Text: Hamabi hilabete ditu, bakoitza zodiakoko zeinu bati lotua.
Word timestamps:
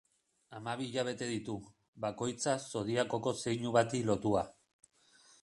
Hamabi 0.53 0.87
hilabete 0.93 1.27
ditu, 1.31 1.57
bakoitza 2.07 2.57
zodiakoko 2.73 3.35
zeinu 3.43 3.75
bati 3.79 4.03
lotua. 4.09 4.47